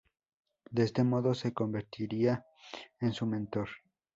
[0.71, 2.43] De este modo, se convertiría
[3.01, 3.69] en su mentor.